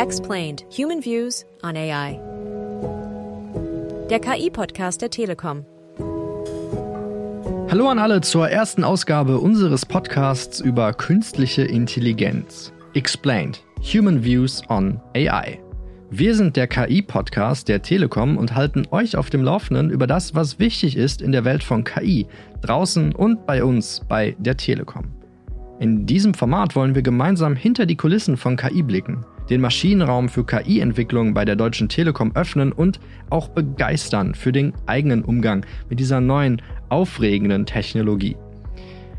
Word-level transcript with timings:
Explained 0.00 0.64
Human 0.74 1.04
Views 1.04 1.44
on 1.62 1.76
AI. 1.76 2.18
Der 4.08 4.18
KI-Podcast 4.18 5.02
der 5.02 5.10
Telekom. 5.10 5.66
Hallo 7.70 7.86
an 7.86 7.98
alle 7.98 8.22
zur 8.22 8.48
ersten 8.48 8.82
Ausgabe 8.82 9.36
unseres 9.36 9.84
Podcasts 9.84 10.58
über 10.58 10.94
künstliche 10.94 11.64
Intelligenz. 11.64 12.72
Explained 12.94 13.62
Human 13.92 14.24
Views 14.24 14.62
on 14.70 14.98
AI. 15.14 15.60
Wir 16.08 16.34
sind 16.34 16.56
der 16.56 16.66
KI-Podcast 16.66 17.68
der 17.68 17.82
Telekom 17.82 18.38
und 18.38 18.54
halten 18.54 18.86
euch 18.92 19.18
auf 19.18 19.28
dem 19.28 19.42
Laufenden 19.42 19.90
über 19.90 20.06
das, 20.06 20.34
was 20.34 20.58
wichtig 20.58 20.96
ist 20.96 21.20
in 21.20 21.32
der 21.32 21.44
Welt 21.44 21.62
von 21.62 21.84
KI, 21.84 22.26
draußen 22.62 23.14
und 23.14 23.44
bei 23.44 23.62
uns 23.62 24.00
bei 24.08 24.34
der 24.38 24.56
Telekom. 24.56 25.04
In 25.78 26.06
diesem 26.06 26.32
Format 26.32 26.74
wollen 26.74 26.94
wir 26.94 27.02
gemeinsam 27.02 27.54
hinter 27.54 27.84
die 27.84 27.96
Kulissen 27.96 28.38
von 28.38 28.56
KI 28.56 28.82
blicken, 28.82 29.26
den 29.50 29.60
Maschinenraum 29.60 30.28
für 30.28 30.46
KI-Entwicklung 30.46 31.34
bei 31.34 31.44
der 31.44 31.56
Deutschen 31.56 31.88
Telekom 31.88 32.34
öffnen 32.34 32.72
und 32.72 33.00
auch 33.28 33.48
begeistern 33.48 34.34
für 34.34 34.52
den 34.52 34.72
eigenen 34.86 35.22
Umgang 35.24 35.66
mit 35.88 36.00
dieser 36.00 36.20
neuen, 36.20 36.62
aufregenden 36.88 37.66
Technologie. 37.66 38.36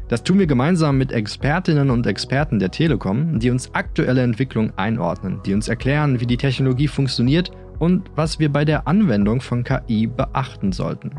Das 0.07 0.23
tun 0.23 0.39
wir 0.39 0.47
gemeinsam 0.47 0.97
mit 0.97 1.11
Expertinnen 1.11 1.89
und 1.89 2.05
Experten 2.05 2.59
der 2.59 2.71
Telekom, 2.71 3.39
die 3.39 3.49
uns 3.49 3.73
aktuelle 3.73 4.21
Entwicklungen 4.21 4.73
einordnen, 4.75 5.39
die 5.45 5.53
uns 5.53 5.69
erklären, 5.69 6.19
wie 6.19 6.25
die 6.25 6.37
Technologie 6.37 6.87
funktioniert 6.87 7.51
und 7.79 8.11
was 8.15 8.37
wir 8.37 8.51
bei 8.51 8.65
der 8.65 8.87
Anwendung 8.87 9.39
von 9.39 9.63
KI 9.63 10.07
beachten 10.07 10.71
sollten. 10.71 11.11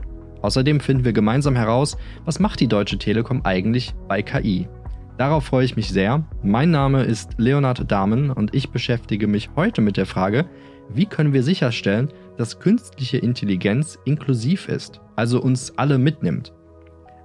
Außerdem 0.42 0.80
finden 0.80 1.04
wir 1.04 1.12
gemeinsam 1.12 1.56
heraus, 1.56 1.96
was 2.24 2.38
macht 2.38 2.60
die 2.60 2.68
Deutsche 2.68 2.98
Telekom 2.98 3.40
eigentlich 3.44 3.94
bei 4.08 4.22
KI. 4.22 4.68
Darauf 5.18 5.44
freue 5.44 5.64
ich 5.64 5.76
mich 5.76 5.90
sehr. 5.90 6.24
Mein 6.42 6.70
Name 6.70 7.04
ist 7.04 7.34
Leonard 7.36 7.90
Dahmen 7.90 8.30
und 8.30 8.54
ich 8.54 8.70
beschäftige 8.70 9.26
mich 9.26 9.50
heute 9.56 9.80
mit 9.80 9.96
der 9.96 10.06
Frage, 10.06 10.46
wie 10.88 11.06
können 11.06 11.32
wir 11.32 11.42
sicherstellen, 11.42 12.08
dass 12.38 12.58
künstliche 12.58 13.18
Intelligenz 13.18 13.98
inklusiv 14.04 14.68
ist, 14.68 15.00
also 15.16 15.40
uns 15.40 15.76
alle 15.76 15.98
mitnimmt. 15.98 16.52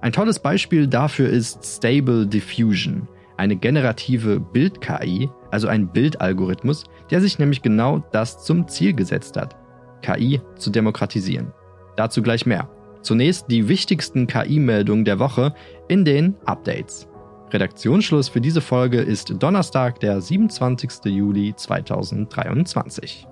Ein 0.00 0.12
tolles 0.12 0.38
Beispiel 0.38 0.86
dafür 0.86 1.28
ist 1.28 1.64
Stable 1.64 2.26
Diffusion, 2.26 3.08
eine 3.36 3.56
generative 3.56 4.38
Bild-KI, 4.38 5.30
also 5.50 5.66
ein 5.66 5.88
Bildalgorithmus, 5.88 6.84
der 7.10 7.20
sich 7.20 7.38
nämlich 7.38 7.62
genau 7.62 8.04
das 8.12 8.44
zum 8.44 8.68
Ziel 8.68 8.92
gesetzt 8.92 9.36
hat, 9.36 9.56
KI 10.02 10.40
zu 10.56 10.70
demokratisieren. 10.70 11.52
Dazu 11.96 12.22
gleich 12.22 12.46
mehr. 12.46 12.68
Zunächst 13.02 13.50
die 13.50 13.68
wichtigsten 13.68 14.26
KI-Meldungen 14.26 15.04
der 15.04 15.18
Woche 15.18 15.54
in 15.88 16.04
den 16.04 16.36
Updates. 16.44 17.08
Redaktionsschluss 17.52 18.28
für 18.28 18.40
diese 18.40 18.60
Folge 18.60 19.00
ist 19.00 19.32
Donnerstag, 19.42 20.00
der 20.00 20.20
27. 20.20 21.06
Juli 21.06 21.54
2023. 21.56 23.26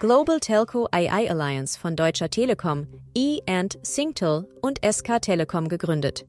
Global 0.00 0.38
Telco 0.38 0.86
AI 0.92 1.28
Alliance 1.28 1.78
von 1.78 1.96
Deutscher 1.96 2.30
Telekom, 2.30 2.86
E&, 3.16 3.68
Singtel 3.82 4.46
und 4.62 4.78
SK 4.88 5.20
Telekom 5.20 5.68
gegründet. 5.68 6.24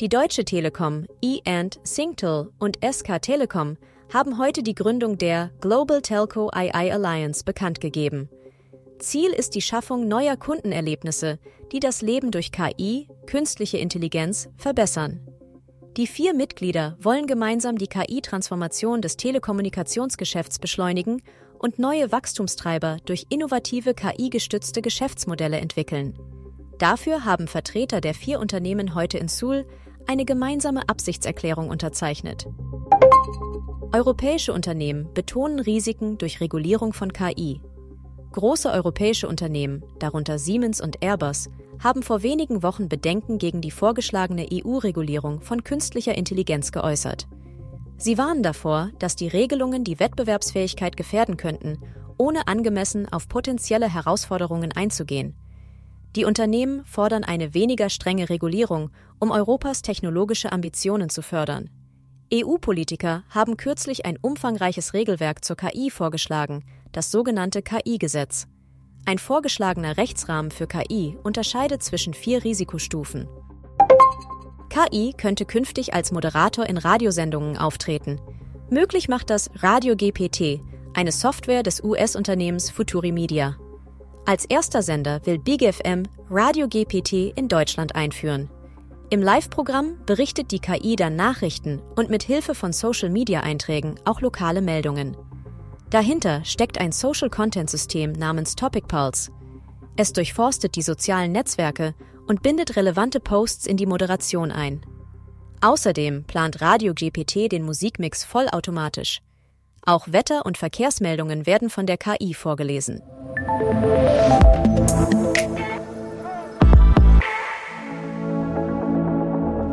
Die 0.00 0.08
Deutsche 0.08 0.44
Telekom, 0.44 1.06
E&, 1.22 1.70
Singtel 1.82 2.50
und 2.58 2.78
SK 2.82 3.20
Telekom 3.20 3.76
haben 4.12 4.38
heute 4.38 4.62
die 4.62 4.74
Gründung 4.74 5.18
der 5.18 5.50
Global 5.60 6.00
Telco 6.00 6.48
AI 6.52 6.92
Alliance 6.92 7.44
bekannt 7.44 7.80
gegeben. 7.80 8.30
Ziel 8.98 9.30
ist 9.30 9.54
die 9.54 9.62
Schaffung 9.62 10.08
neuer 10.08 10.36
Kundenerlebnisse, 10.36 11.38
die 11.72 11.80
das 11.80 12.02
Leben 12.02 12.30
durch 12.30 12.52
KI, 12.52 13.08
künstliche 13.26 13.78
Intelligenz, 13.78 14.48
verbessern. 14.56 15.20
Die 15.96 16.06
vier 16.06 16.34
Mitglieder 16.34 16.96
wollen 17.00 17.26
gemeinsam 17.26 17.78
die 17.78 17.86
KI-Transformation 17.86 19.00
des 19.00 19.16
Telekommunikationsgeschäfts 19.16 20.58
beschleunigen 20.58 21.22
und 21.58 21.78
neue 21.78 22.12
Wachstumstreiber 22.12 22.98
durch 23.06 23.26
innovative 23.30 23.94
KI-gestützte 23.94 24.82
Geschäftsmodelle 24.82 25.58
entwickeln. 25.58 26.18
Dafür 26.78 27.24
haben 27.24 27.48
Vertreter 27.48 28.02
der 28.02 28.12
vier 28.12 28.40
Unternehmen 28.40 28.94
heute 28.94 29.16
in 29.16 29.28
Seoul 29.28 29.66
eine 30.06 30.24
gemeinsame 30.24 30.88
Absichtserklärung 30.88 31.70
unterzeichnet. 31.70 32.46
Europäische 33.92 34.52
Unternehmen 34.52 35.12
betonen 35.14 35.60
Risiken 35.60 36.18
durch 36.18 36.40
Regulierung 36.40 36.92
von 36.92 37.12
KI. 37.12 37.60
Große 38.36 38.70
europäische 38.70 39.28
Unternehmen, 39.28 39.82
darunter 39.98 40.38
Siemens 40.38 40.82
und 40.82 41.02
Airbus, 41.02 41.48
haben 41.82 42.02
vor 42.02 42.22
wenigen 42.22 42.62
Wochen 42.62 42.86
Bedenken 42.86 43.38
gegen 43.38 43.62
die 43.62 43.70
vorgeschlagene 43.70 44.46
EU-Regulierung 44.52 45.40
von 45.40 45.64
künstlicher 45.64 46.14
Intelligenz 46.14 46.70
geäußert. 46.70 47.26
Sie 47.96 48.18
warnen 48.18 48.42
davor, 48.42 48.90
dass 48.98 49.16
die 49.16 49.28
Regelungen 49.28 49.84
die 49.84 49.98
Wettbewerbsfähigkeit 49.98 50.98
gefährden 50.98 51.38
könnten, 51.38 51.78
ohne 52.18 52.46
angemessen 52.46 53.10
auf 53.10 53.26
potenzielle 53.26 53.90
Herausforderungen 53.90 54.70
einzugehen. 54.70 55.34
Die 56.14 56.26
Unternehmen 56.26 56.84
fordern 56.84 57.24
eine 57.24 57.54
weniger 57.54 57.88
strenge 57.88 58.28
Regulierung, 58.28 58.90
um 59.18 59.30
Europas 59.30 59.80
technologische 59.80 60.52
Ambitionen 60.52 61.08
zu 61.08 61.22
fördern. 61.22 61.70
EU-Politiker 62.30 63.24
haben 63.30 63.56
kürzlich 63.56 64.04
ein 64.04 64.18
umfangreiches 64.20 64.92
Regelwerk 64.92 65.42
zur 65.42 65.56
KI 65.56 65.88
vorgeschlagen, 65.88 66.64
das 66.96 67.10
sogenannte 67.10 67.60
KI-Gesetz. 67.60 68.46
Ein 69.04 69.18
vorgeschlagener 69.18 69.98
Rechtsrahmen 69.98 70.50
für 70.50 70.66
KI 70.66 71.18
unterscheidet 71.22 71.82
zwischen 71.82 72.14
vier 72.14 72.42
Risikostufen. 72.42 73.28
KI 74.70 75.12
könnte 75.16 75.44
künftig 75.44 75.92
als 75.92 76.10
Moderator 76.10 76.64
in 76.64 76.78
Radiosendungen 76.78 77.58
auftreten. 77.58 78.18
Möglich 78.70 79.08
macht 79.08 79.28
das 79.28 79.50
Radio 79.56 79.94
GPT, 79.94 80.60
eine 80.94 81.12
Software 81.12 81.62
des 81.62 81.84
US-Unternehmens 81.84 82.70
Futuri 82.70 83.12
Media. 83.12 83.56
Als 84.24 84.46
erster 84.46 84.82
Sender 84.82 85.20
will 85.26 85.38
Big 85.38 85.62
FM 85.62 86.04
Radio 86.30 86.66
GPT 86.66 87.36
in 87.36 87.48
Deutschland 87.48 87.94
einführen. 87.94 88.48
Im 89.10 89.20
Live-Programm 89.20 89.98
berichtet 90.06 90.50
die 90.50 90.60
KI 90.60 90.96
dann 90.96 91.14
Nachrichten 91.14 91.80
und 91.94 92.08
mit 92.08 92.22
Hilfe 92.22 92.54
von 92.54 92.72
Social-Media-Einträgen 92.72 94.00
auch 94.04 94.22
lokale 94.22 94.62
Meldungen. 94.62 95.16
Dahinter 95.90 96.44
steckt 96.44 96.78
ein 96.80 96.90
Social-Content-System 96.90 98.12
namens 98.12 98.56
Topic 98.56 98.86
Pulse. 98.88 99.30
Es 99.96 100.12
durchforstet 100.12 100.74
die 100.74 100.82
sozialen 100.82 101.32
Netzwerke 101.32 101.94
und 102.26 102.42
bindet 102.42 102.76
relevante 102.76 103.20
Posts 103.20 103.66
in 103.66 103.76
die 103.76 103.86
Moderation 103.86 104.50
ein. 104.50 104.84
Außerdem 105.60 106.24
plant 106.24 106.60
Radio 106.60 106.92
GPT 106.92 107.50
den 107.50 107.62
Musikmix 107.62 108.24
vollautomatisch. 108.24 109.20
Auch 109.82 110.08
Wetter- 110.10 110.44
und 110.44 110.58
Verkehrsmeldungen 110.58 111.46
werden 111.46 111.70
von 111.70 111.86
der 111.86 111.96
KI 111.96 112.34
vorgelesen. 112.34 113.02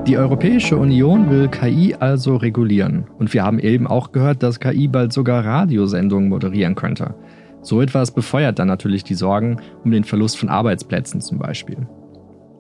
Die 0.08 0.18
Europäische 0.18 0.76
Union 0.76 1.30
will 1.30 1.48
KI 1.48 1.96
also 1.98 2.36
regulieren. 2.36 3.06
Und 3.20 3.34
wir 3.34 3.44
haben 3.44 3.58
eben 3.58 3.88
auch 3.88 4.12
gehört, 4.12 4.44
dass 4.44 4.60
KI 4.60 4.90
bald 4.90 5.14
sogar 5.14 5.46
Radiosendungen 5.46 6.28
moderieren 6.28 6.76
könnte. 6.76 7.16
So 7.62 7.82
etwas 7.82 8.12
befeuert 8.12 8.60
dann 8.60 8.68
natürlich 8.68 9.06
die 9.06 9.14
Sorgen 9.14 9.62
um 9.86 9.92
den 9.92 10.04
Verlust 10.04 10.38
von 10.38 10.50
Arbeitsplätzen 10.50 11.22
zum 11.22 11.40
Beispiel. 11.40 11.88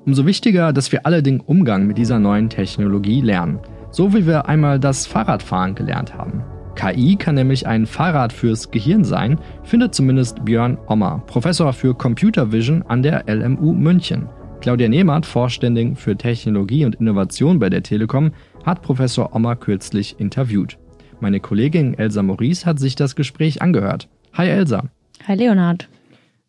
Umso 0.06 0.26
wichtiger, 0.26 0.72
dass 0.72 0.94
wir 0.94 1.06
alle 1.06 1.22
den 1.22 1.42
Umgang 1.42 1.86
mit 1.86 1.98
dieser 1.98 2.18
neuen 2.18 2.48
Technologie 2.48 3.20
lernen, 3.20 3.60
so 3.92 4.14
wie 4.14 4.26
wir 4.26 4.48
einmal 4.48 4.80
das 4.80 5.06
Fahrradfahren 5.06 5.76
gelernt 5.76 6.18
haben. 6.18 6.44
KI 6.76 7.18
kann 7.18 7.36
nämlich 7.36 7.68
ein 7.68 7.86
Fahrrad 7.86 8.32
fürs 8.32 8.72
Gehirn 8.72 9.04
sein, 9.04 9.38
findet 9.64 9.94
zumindest 9.94 10.46
Björn 10.46 10.78
Ommer, 10.88 11.22
Professor 11.28 11.74
für 11.74 11.94
Computer 11.94 12.54
Vision 12.54 12.84
an 12.84 13.04
der 13.04 13.26
LMU 13.28 13.74
München. 13.74 14.30
Claudia 14.64 14.88
Nehmert, 14.88 15.26
Vorständin 15.26 15.98
für 15.98 16.16
Technologie 16.16 16.86
und 16.86 16.96
Innovation 16.96 17.60
bei 17.60 17.70
der 17.70 17.84
Telekom, 17.84 18.32
hat 18.64 18.82
Professor 18.82 19.36
Ommer 19.36 19.58
kürzlich 19.58 20.22
interviewt. 20.22 20.78
Meine 21.20 21.42
Kollegin 21.42 21.96
Elsa 21.96 22.24
Maurice 22.24 22.66
hat 22.66 22.80
sich 22.80 22.96
das 22.96 23.18
Gespräch 23.18 23.62
angehört. 23.62 24.08
Hi 24.32 24.48
Elsa. 24.48 24.86
Hi 25.28 25.36
Leonard. 25.36 25.90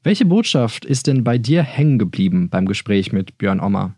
Welche 0.04 0.26
Botschaft 0.26 0.84
ist 0.84 1.08
denn 1.08 1.24
bei 1.24 1.38
dir 1.38 1.64
hängen 1.64 1.98
geblieben 1.98 2.50
beim 2.50 2.66
Gespräch 2.66 3.12
mit 3.12 3.36
Björn 3.36 3.58
Ommer? 3.58 3.96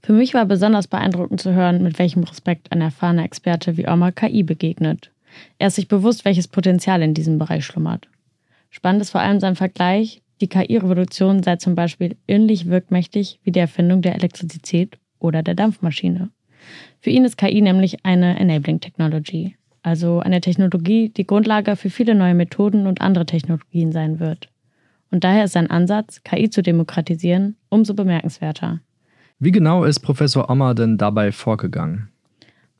Für 0.00 0.14
mich 0.14 0.32
war 0.32 0.46
besonders 0.46 0.86
beeindruckend 0.86 1.42
zu 1.42 1.52
hören, 1.52 1.82
mit 1.82 1.98
welchem 1.98 2.22
Respekt 2.22 2.72
ein 2.72 2.80
erfahrener 2.80 3.24
Experte 3.26 3.76
wie 3.76 3.86
Omar 3.86 4.12
KI 4.12 4.42
begegnet. 4.42 5.10
Er 5.58 5.66
ist 5.66 5.74
sich 5.74 5.88
bewusst, 5.88 6.24
welches 6.24 6.48
Potenzial 6.48 7.02
in 7.02 7.12
diesem 7.12 7.38
Bereich 7.38 7.66
schlummert. 7.66 8.08
Spannend 8.70 9.02
ist 9.02 9.10
vor 9.10 9.20
allem 9.20 9.38
sein 9.38 9.54
Vergleich, 9.54 10.22
die 10.44 10.48
KI-Revolution 10.48 11.42
sei 11.42 11.56
zum 11.56 11.74
Beispiel 11.74 12.18
ähnlich 12.28 12.68
wirkmächtig 12.68 13.40
wie 13.44 13.50
die 13.50 13.60
Erfindung 13.60 14.02
der 14.02 14.14
Elektrizität 14.14 14.98
oder 15.18 15.42
der 15.42 15.54
Dampfmaschine. 15.54 16.28
Für 17.00 17.08
ihn 17.08 17.24
ist 17.24 17.38
KI 17.38 17.62
nämlich 17.62 18.04
eine 18.04 18.38
Enabling 18.38 18.78
Technology, 18.78 19.56
also 19.82 20.20
eine 20.20 20.42
Technologie, 20.42 21.08
die 21.08 21.26
Grundlage 21.26 21.76
für 21.76 21.88
viele 21.88 22.14
neue 22.14 22.34
Methoden 22.34 22.86
und 22.86 23.00
andere 23.00 23.24
Technologien 23.24 23.90
sein 23.90 24.20
wird. 24.20 24.50
Und 25.10 25.24
daher 25.24 25.44
ist 25.44 25.52
sein 25.52 25.70
Ansatz, 25.70 26.22
KI 26.24 26.50
zu 26.50 26.62
demokratisieren, 26.62 27.56
umso 27.70 27.94
bemerkenswerter. 27.94 28.80
Wie 29.38 29.50
genau 29.50 29.84
ist 29.84 30.00
Professor 30.00 30.50
Ommer 30.50 30.74
denn 30.74 30.98
dabei 30.98 31.32
vorgegangen? 31.32 32.10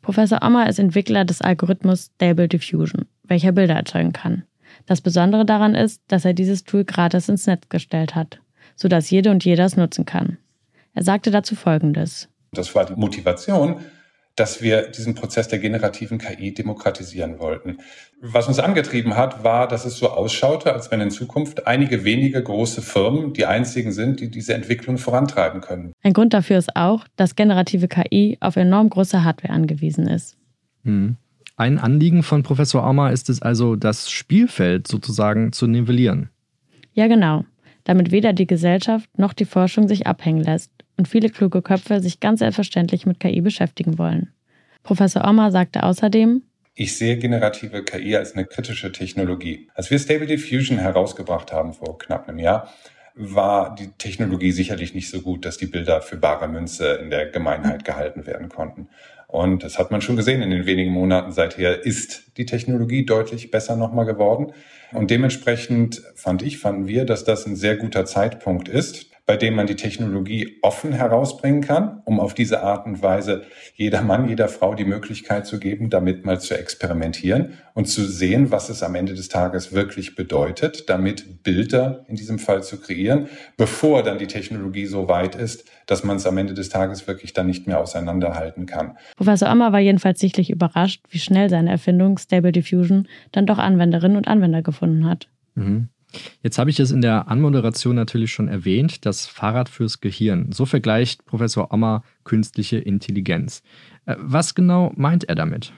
Professor 0.02 0.40
Ommer 0.42 0.68
ist 0.68 0.78
Entwickler 0.78 1.24
des 1.24 1.40
Algorithmus 1.40 2.10
Stable 2.14 2.46
Diffusion, 2.46 3.06
welcher 3.22 3.52
Bilder 3.52 3.74
erzeugen 3.74 4.12
kann. 4.12 4.42
Das 4.86 5.00
Besondere 5.00 5.44
daran 5.44 5.74
ist, 5.74 6.02
dass 6.08 6.24
er 6.24 6.34
dieses 6.34 6.64
Tool 6.64 6.84
gratis 6.84 7.28
ins 7.28 7.46
Netz 7.46 7.68
gestellt 7.68 8.14
hat, 8.14 8.40
sodass 8.76 9.10
jede 9.10 9.30
und 9.30 9.44
jeder 9.44 9.64
es 9.64 9.76
nutzen 9.76 10.04
kann. 10.04 10.38
Er 10.94 11.02
sagte 11.02 11.30
dazu 11.30 11.54
Folgendes. 11.56 12.28
Das 12.52 12.74
war 12.74 12.84
die 12.84 12.94
Motivation, 12.94 13.80
dass 14.36 14.62
wir 14.62 14.88
diesen 14.90 15.14
Prozess 15.14 15.48
der 15.48 15.60
generativen 15.60 16.18
KI 16.18 16.52
demokratisieren 16.52 17.38
wollten. 17.38 17.78
Was 18.20 18.48
uns 18.48 18.58
angetrieben 18.58 19.16
hat, 19.16 19.44
war, 19.44 19.68
dass 19.68 19.84
es 19.84 19.96
so 19.96 20.10
ausschaute, 20.10 20.72
als 20.72 20.90
wenn 20.90 21.00
in 21.00 21.10
Zukunft 21.10 21.66
einige 21.66 22.04
wenige 22.04 22.42
große 22.42 22.82
Firmen 22.82 23.32
die 23.32 23.46
einzigen 23.46 23.92
sind, 23.92 24.20
die 24.20 24.30
diese 24.30 24.54
Entwicklung 24.54 24.98
vorantreiben 24.98 25.60
können. 25.60 25.92
Ein 26.02 26.12
Grund 26.14 26.34
dafür 26.34 26.58
ist 26.58 26.74
auch, 26.74 27.06
dass 27.16 27.36
generative 27.36 27.86
KI 27.86 28.36
auf 28.40 28.56
enorm 28.56 28.90
große 28.90 29.22
Hardware 29.22 29.52
angewiesen 29.52 30.08
ist. 30.08 30.36
Hm. 30.84 31.16
Ein 31.56 31.78
Anliegen 31.78 32.24
von 32.24 32.42
Professor 32.42 32.82
Ammer 32.82 33.12
ist 33.12 33.28
es 33.30 33.40
also, 33.40 33.76
das 33.76 34.10
Spielfeld 34.10 34.88
sozusagen 34.88 35.52
zu 35.52 35.68
nivellieren. 35.68 36.30
Ja, 36.94 37.06
genau. 37.06 37.44
Damit 37.84 38.10
weder 38.10 38.32
die 38.32 38.46
Gesellschaft 38.46 39.08
noch 39.18 39.32
die 39.32 39.44
Forschung 39.44 39.86
sich 39.86 40.06
abhängen 40.06 40.42
lässt 40.42 40.72
und 40.96 41.06
viele 41.06 41.28
kluge 41.28 41.62
Köpfe 41.62 42.00
sich 42.00 42.18
ganz 42.18 42.40
selbstverständlich 42.40 43.06
mit 43.06 43.20
KI 43.20 43.40
beschäftigen 43.40 43.98
wollen. 43.98 44.32
Professor 44.82 45.24
Omar 45.28 45.52
sagte 45.52 45.84
außerdem, 45.84 46.42
ich 46.74 46.96
sehe 46.96 47.18
generative 47.18 47.84
KI 47.84 48.16
als 48.16 48.34
eine 48.34 48.46
kritische 48.46 48.90
Technologie. 48.90 49.68
Als 49.74 49.92
wir 49.92 49.98
Stable 50.00 50.26
Diffusion 50.26 50.78
herausgebracht 50.78 51.52
haben 51.52 51.72
vor 51.72 51.98
knapp 51.98 52.28
einem 52.28 52.40
Jahr, 52.40 52.68
war 53.14 53.76
die 53.76 53.92
Technologie 53.92 54.50
sicherlich 54.50 54.92
nicht 54.92 55.08
so 55.08 55.20
gut, 55.20 55.44
dass 55.44 55.56
die 55.56 55.66
Bilder 55.66 56.02
für 56.02 56.16
bare 56.16 56.48
Münze 56.48 56.94
in 56.94 57.10
der 57.10 57.26
Gemeinheit 57.26 57.84
gehalten 57.84 58.26
werden 58.26 58.48
konnten. 58.48 58.88
Und 59.34 59.64
das 59.64 59.80
hat 59.80 59.90
man 59.90 60.00
schon 60.00 60.14
gesehen 60.14 60.42
in 60.42 60.50
den 60.50 60.64
wenigen 60.64 60.92
Monaten 60.92 61.32
seither, 61.32 61.84
ist 61.84 62.36
die 62.36 62.46
Technologie 62.46 63.04
deutlich 63.04 63.50
besser 63.50 63.74
nochmal 63.74 64.04
geworden. 64.04 64.52
Und 64.92 65.10
dementsprechend 65.10 66.02
fand 66.14 66.42
ich, 66.42 66.58
fanden 66.58 66.86
wir, 66.86 67.04
dass 67.04 67.24
das 67.24 67.44
ein 67.44 67.56
sehr 67.56 67.76
guter 67.76 68.04
Zeitpunkt 68.04 68.68
ist, 68.68 69.10
bei 69.26 69.36
dem 69.36 69.54
man 69.54 69.66
die 69.66 69.76
Technologie 69.76 70.58
offen 70.60 70.92
herausbringen 70.92 71.62
kann, 71.62 72.02
um 72.04 72.20
auf 72.20 72.34
diese 72.34 72.62
Art 72.62 72.86
und 72.86 73.02
Weise 73.02 73.44
jeder 73.74 74.02
Mann, 74.02 74.28
jeder 74.28 74.48
Frau 74.48 74.74
die 74.74 74.84
Möglichkeit 74.84 75.46
zu 75.46 75.58
geben, 75.58 75.88
damit 75.88 76.26
mal 76.26 76.40
zu 76.40 76.58
experimentieren 76.58 77.54
und 77.72 77.86
zu 77.86 78.04
sehen, 78.04 78.50
was 78.50 78.68
es 78.68 78.82
am 78.82 78.94
Ende 78.94 79.14
des 79.14 79.28
Tages 79.28 79.72
wirklich 79.72 80.14
bedeutet, 80.14 80.90
damit 80.90 81.42
Bilder 81.42 82.04
in 82.08 82.16
diesem 82.16 82.38
Fall 82.38 82.62
zu 82.62 82.78
kreieren, 82.78 83.28
bevor 83.56 84.02
dann 84.02 84.18
die 84.18 84.26
Technologie 84.26 84.86
so 84.86 85.08
weit 85.08 85.34
ist, 85.34 85.64
dass 85.86 86.04
man 86.04 86.16
es 86.16 86.26
am 86.26 86.36
Ende 86.36 86.52
des 86.52 86.68
Tages 86.68 87.06
wirklich 87.06 87.32
dann 87.32 87.46
nicht 87.46 87.66
mehr 87.66 87.80
auseinanderhalten 87.80 88.66
kann. 88.66 88.96
Professor 89.16 89.48
Ammer 89.48 89.72
war 89.72 89.80
jedenfalls 89.80 90.20
sichtlich 90.20 90.50
überrascht, 90.50 91.02
wie 91.08 91.18
schnell 91.18 91.48
seine 91.48 91.70
Erfindung 91.70 92.18
Stable 92.18 92.52
Diffusion 92.52 93.08
dann 93.32 93.46
doch 93.46 93.58
Anwenderinnen 93.58 94.18
und 94.18 94.28
Anwender 94.28 94.62
gefunden 94.62 95.08
hat. 95.08 95.28
Mhm. 95.54 95.88
Jetzt 96.42 96.58
habe 96.58 96.70
ich 96.70 96.80
es 96.80 96.90
in 96.90 97.00
der 97.00 97.28
Anmoderation 97.28 97.94
natürlich 97.94 98.32
schon 98.32 98.48
erwähnt, 98.48 99.06
das 99.06 99.26
Fahrrad 99.26 99.68
fürs 99.68 100.00
Gehirn. 100.00 100.52
So 100.52 100.66
vergleicht 100.66 101.24
Professor 101.26 101.72
Ommer 101.72 102.02
künstliche 102.24 102.78
Intelligenz. 102.78 103.62
Äh, 104.06 104.16
was 104.18 104.54
genau 104.54 104.92
meint 104.96 105.24
er 105.24 105.34
damit? 105.34 105.72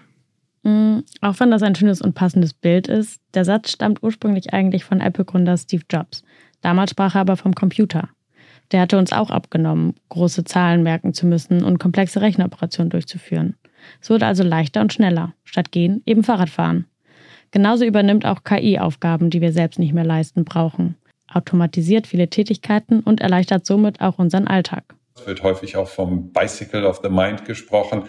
Mm, 0.63 0.99
auch 1.21 1.39
wenn 1.39 1.51
das 1.51 1.63
ein 1.63 1.75
schönes 1.75 2.01
und 2.01 2.15
passendes 2.15 2.53
Bild 2.53 2.89
ist, 2.89 3.21
der 3.35 3.45
Satz 3.45 3.71
stammt 3.71 4.03
ursprünglich 4.03 4.53
eigentlich 4.53 4.85
von 4.85 5.01
Apple-Gründer 5.01 5.57
Steve 5.57 5.85
Jobs. 5.89 6.25
Damals 6.61 6.91
sprach 6.91 7.15
er 7.15 7.21
aber 7.21 7.37
vom 7.37 7.55
Computer. 7.55 8.09
Der 8.73 8.81
hatte 8.81 8.99
uns 8.99 9.13
auch 9.13 9.31
abgenommen, 9.31 9.95
große 10.09 10.43
Zahlen 10.45 10.83
merken 10.83 11.15
zu 11.15 11.27
müssen 11.27 11.63
und 11.63 11.79
komplexe 11.79 12.21
Rechenoperationen 12.21 12.91
durchzuführen. 12.91 13.55
Es 14.01 14.11
wurde 14.11 14.27
also 14.27 14.43
leichter 14.43 14.81
und 14.81 14.93
schneller. 14.93 15.35
Statt 15.45 15.71
gehen, 15.71 16.03
eben 16.05 16.25
Fahrradfahren. 16.25 16.87
Genauso 17.51 17.85
übernimmt 17.85 18.27
auch 18.27 18.45
KI 18.45 18.79
Aufgaben, 18.79 19.31
die 19.31 19.41
wir 19.41 19.53
selbst 19.53 19.79
nicht 19.79 19.93
mehr 19.93 20.05
leisten 20.05 20.45
brauchen, 20.45 20.97
automatisiert 21.33 22.07
viele 22.07 22.29
Tätigkeiten 22.29 23.01
und 23.01 23.21
erleichtert 23.21 23.67
somit 23.67 24.01
auch 24.01 24.19
unseren 24.19 24.47
Alltag. 24.47 24.95
Es 25.17 25.27
wird 25.27 25.43
häufig 25.43 25.77
auch 25.77 25.89
vom 25.89 26.33
Bicycle 26.33 26.85
of 26.85 27.01
the 27.03 27.09
Mind 27.09 27.45
gesprochen. 27.45 28.05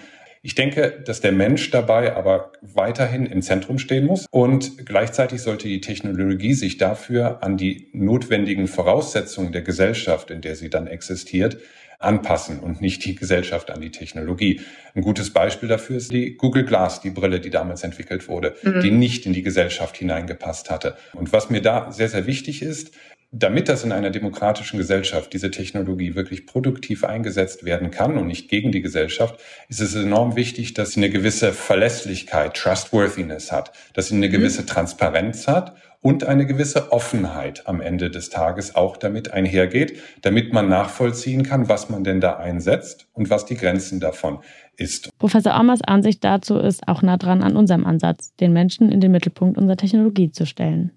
Ich 0.48 0.56
denke, 0.56 1.04
dass 1.04 1.20
der 1.20 1.34
Mensch 1.34 1.72
dabei 1.72 2.16
aber 2.16 2.54
weiterhin 2.62 3.26
im 3.26 3.42
Zentrum 3.42 3.80
stehen 3.80 4.06
muss 4.06 4.28
und 4.32 4.86
gleichzeitig 4.86 5.42
sollte 5.42 5.68
die 5.68 5.82
Technologie 5.82 6.54
sich 6.54 6.78
dafür 6.78 7.44
an 7.44 7.58
die 7.58 7.90
notwendigen 7.92 8.70
Voraussetzungen 8.70 9.52
der 9.52 9.62
Gesellschaft, 9.62 10.32
in 10.32 10.40
der 10.40 10.56
sie 10.56 10.70
dann 10.70 10.88
existiert, 10.88 11.58
anpassen 12.00 12.62
und 12.62 12.80
nicht 12.80 13.04
die 13.04 13.16
Gesellschaft 13.16 13.72
an 13.72 13.82
die 13.82 13.92
Technologie. 13.92 14.62
Ein 14.96 15.02
gutes 15.02 15.32
Beispiel 15.34 15.68
dafür 15.68 15.98
ist 15.98 16.14
die 16.14 16.38
Google 16.38 16.64
Glass, 16.64 17.02
die 17.02 17.10
Brille, 17.10 17.42
die 17.42 17.50
damals 17.50 17.84
entwickelt 17.84 18.30
wurde, 18.30 18.56
mhm. 18.64 18.80
die 18.80 18.92
nicht 18.92 19.26
in 19.26 19.34
die 19.34 19.44
Gesellschaft 19.44 19.98
hineingepasst 19.98 20.70
hatte. 20.70 20.96
Und 21.12 21.34
was 21.34 21.50
mir 21.50 21.62
da 21.62 21.92
sehr, 21.92 22.08
sehr 22.08 22.26
wichtig 22.26 22.62
ist, 22.62 22.94
damit 23.32 23.68
das 23.68 23.84
in 23.84 23.92
einer 23.92 24.10
demokratischen 24.10 24.78
Gesellschaft, 24.78 25.34
diese 25.34 25.52
Technologie 25.52 26.16
wirklich 26.16 26.46
produktiv 26.46 27.04
eingesetzt 27.04 27.66
werden 27.66 27.92
kann 27.92 28.18
und 28.18 28.28
nicht 28.28 28.50
gegen 28.50 28.72
die 28.72 28.82
Gesellschaft, 28.82 29.40
ist 29.68 29.82
es 29.82 29.96
enorm 29.96 30.38
wichtig, 30.38 30.74
dass 30.74 30.92
sie 30.92 31.02
eine 31.02 31.10
gewisse 31.10 31.52
Verlässlichkeit, 31.52 32.56
Trustworthiness 32.56 33.52
hat, 33.52 33.74
dass 33.94 34.08
sie 34.08 34.16
eine 34.16 34.28
mhm. 34.28 34.32
gewisse 34.32 34.66
Transparenz 34.66 35.48
hat 35.48 35.76
und 36.00 36.24
eine 36.24 36.46
gewisse 36.46 36.94
Offenheit 36.94 37.68
am 37.68 37.82
Ende 37.82 38.10
des 38.10 38.30
Tages 38.30 38.76
auch 38.76 38.96
damit 38.96 39.34
einhergeht, 39.34 40.00
damit 40.22 40.54
man 40.54 40.70
nachvollziehen 40.70 41.44
kann, 41.44 41.68
was 41.68 41.90
man 41.90 42.06
denn 42.06 42.22
da 42.22 42.38
einsetzt 42.38 43.08
und 43.12 43.30
was 43.30 43.46
die 43.46 43.58
Grenzen 43.58 44.00
davon 44.00 44.40
ist. 44.78 45.10
Professor 45.18 45.54
Ammers 45.54 45.82
Ansicht 45.82 46.24
dazu 46.24 46.58
ist 46.60 46.88
auch 46.88 47.02
nah 47.02 47.18
dran 47.18 47.44
an 47.44 47.58
unserem 47.58 47.86
Ansatz, 47.86 48.34
den 48.36 48.54
Menschen 48.54 48.90
in 48.90 49.02
den 49.02 49.12
Mittelpunkt 49.12 49.58
unserer 49.58 49.76
Technologie 49.76 50.32
zu 50.32 50.46
stellen. 50.46 50.97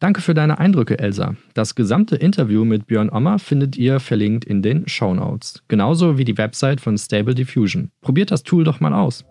Danke 0.00 0.20
für 0.20 0.34
deine 0.34 0.58
Eindrücke, 0.58 0.98
Elsa. 0.98 1.36
Das 1.54 1.74
gesamte 1.74 2.16
Interview 2.16 2.64
mit 2.64 2.86
Björn 2.86 3.10
Ommer 3.10 3.38
findet 3.38 3.76
ihr 3.76 4.00
verlinkt 4.00 4.44
in 4.44 4.60
den 4.60 4.88
Show 4.88 5.14
Notes. 5.14 5.62
Genauso 5.68 6.18
wie 6.18 6.24
die 6.24 6.36
Website 6.36 6.80
von 6.80 6.98
Stable 6.98 7.34
Diffusion. 7.34 7.90
Probiert 8.00 8.30
das 8.30 8.42
Tool 8.42 8.64
doch 8.64 8.80
mal 8.80 8.92
aus. 8.92 9.24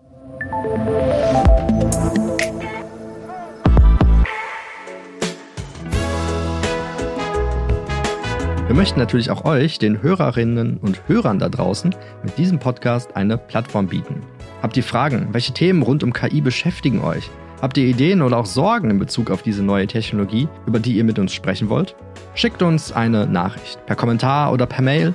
Wir 8.66 8.74
möchten 8.74 8.98
natürlich 8.98 9.30
auch 9.30 9.44
euch, 9.44 9.78
den 9.78 10.02
Hörerinnen 10.02 10.78
und 10.78 11.06
Hörern 11.06 11.38
da 11.38 11.48
draußen, 11.48 11.94
mit 12.24 12.38
diesem 12.38 12.58
Podcast 12.58 13.14
eine 13.14 13.38
Plattform 13.38 13.86
bieten. 13.86 14.22
Habt 14.62 14.76
ihr 14.76 14.82
Fragen? 14.82 15.28
Welche 15.32 15.52
Themen 15.52 15.82
rund 15.82 16.02
um 16.02 16.12
KI 16.12 16.40
beschäftigen 16.40 17.00
euch? 17.02 17.30
Habt 17.60 17.78
ihr 17.78 17.86
Ideen 17.86 18.22
oder 18.22 18.38
auch 18.38 18.46
Sorgen 18.46 18.90
in 18.90 18.98
Bezug 18.98 19.30
auf 19.30 19.42
diese 19.42 19.62
neue 19.62 19.86
Technologie, 19.86 20.48
über 20.66 20.80
die 20.80 20.96
ihr 20.96 21.04
mit 21.04 21.18
uns 21.18 21.32
sprechen 21.32 21.68
wollt? 21.68 21.94
Schickt 22.34 22.62
uns 22.62 22.92
eine 22.92 23.26
Nachricht 23.26 23.84
per 23.86 23.96
Kommentar 23.96 24.52
oder 24.52 24.66
per 24.66 24.82
Mail. 24.82 25.14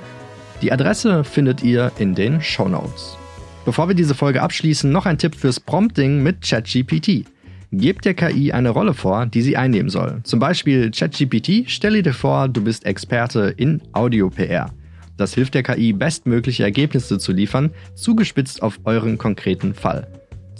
Die 0.62 0.72
Adresse 0.72 1.22
findet 1.24 1.62
ihr 1.62 1.92
in 1.98 2.14
den 2.14 2.40
Show 2.40 2.68
Notes. 2.68 3.16
Bevor 3.64 3.88
wir 3.88 3.94
diese 3.94 4.14
Folge 4.14 4.42
abschließen, 4.42 4.90
noch 4.90 5.06
ein 5.06 5.18
Tipp 5.18 5.34
fürs 5.34 5.60
Prompting 5.60 6.22
mit 6.22 6.42
ChatGPT. 6.42 7.24
Gebt 7.72 8.04
der 8.04 8.14
KI 8.14 8.50
eine 8.50 8.70
Rolle 8.70 8.94
vor, 8.94 9.26
die 9.26 9.42
sie 9.42 9.56
einnehmen 9.56 9.90
soll. 9.90 10.20
Zum 10.24 10.40
Beispiel 10.40 10.90
ChatGPT, 10.90 11.70
stelle 11.70 12.02
dir 12.02 12.14
vor, 12.14 12.48
du 12.48 12.64
bist 12.64 12.84
Experte 12.84 13.54
in 13.56 13.80
Audio-PR. 13.92 14.70
Das 15.16 15.34
hilft 15.34 15.54
der 15.54 15.62
KI, 15.62 15.92
bestmögliche 15.92 16.64
Ergebnisse 16.64 17.18
zu 17.18 17.30
liefern, 17.32 17.70
zugespitzt 17.94 18.62
auf 18.62 18.80
euren 18.84 19.18
konkreten 19.18 19.74
Fall. 19.74 20.08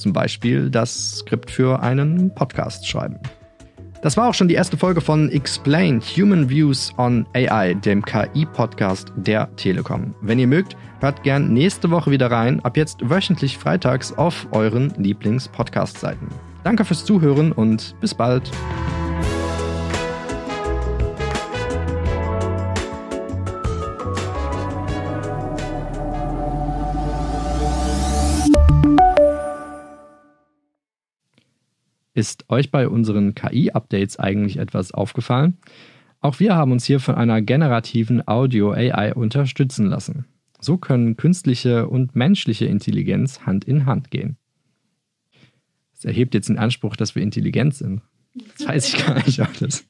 Zum 0.00 0.14
Beispiel 0.14 0.70
das 0.70 1.18
Skript 1.18 1.50
für 1.50 1.82
einen 1.82 2.34
Podcast 2.34 2.88
schreiben. 2.88 3.18
Das 4.02 4.16
war 4.16 4.30
auch 4.30 4.34
schon 4.34 4.48
die 4.48 4.54
erste 4.54 4.78
Folge 4.78 5.02
von 5.02 5.30
Explain 5.30 6.00
Human 6.00 6.48
Views 6.48 6.90
on 6.96 7.26
AI, 7.34 7.74
dem 7.74 8.02
KI-Podcast 8.02 9.12
der 9.14 9.54
Telekom. 9.56 10.14
Wenn 10.22 10.38
ihr 10.38 10.46
mögt, 10.46 10.74
hört 11.00 11.22
gern 11.22 11.52
nächste 11.52 11.90
Woche 11.90 12.10
wieder 12.10 12.30
rein, 12.30 12.60
ab 12.64 12.78
jetzt 12.78 13.10
wöchentlich 13.10 13.58
freitags 13.58 14.14
auf 14.14 14.46
euren 14.52 14.90
Lieblings-Podcast-Seiten. 14.96 16.28
Danke 16.64 16.86
fürs 16.86 17.04
Zuhören 17.04 17.52
und 17.52 17.94
bis 18.00 18.14
bald. 18.14 18.50
Ist 32.12 32.50
euch 32.50 32.70
bei 32.70 32.88
unseren 32.88 33.34
KI-Updates 33.34 34.18
eigentlich 34.18 34.56
etwas 34.56 34.92
aufgefallen? 34.92 35.58
Auch 36.20 36.40
wir 36.40 36.54
haben 36.54 36.72
uns 36.72 36.84
hier 36.84 37.00
von 37.00 37.14
einer 37.14 37.40
generativen 37.40 38.26
Audio-AI 38.26 39.14
unterstützen 39.14 39.86
lassen. 39.86 40.26
So 40.60 40.76
können 40.76 41.16
künstliche 41.16 41.88
und 41.88 42.14
menschliche 42.14 42.66
Intelligenz 42.66 43.40
Hand 43.46 43.64
in 43.64 43.86
Hand 43.86 44.10
gehen. 44.10 44.36
Es 45.94 46.04
erhebt 46.04 46.34
jetzt 46.34 46.48
den 46.48 46.58
Anspruch, 46.58 46.96
dass 46.96 47.14
wir 47.14 47.22
intelligent 47.22 47.74
sind. 47.74 48.02
Das 48.56 48.68
weiß 48.68 48.88
ich 48.94 49.06
gar 49.06 49.14
nicht 49.14 49.40
alles. 49.40 49.86